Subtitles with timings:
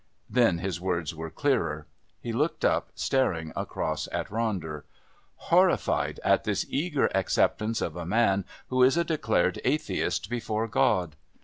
[0.27, 1.85] Then his words were clearer.
[2.19, 4.81] He looked up, staring across at Ronder.
[5.35, 11.17] "Horrified at this eager acceptance of a man who is a declared atheist before God."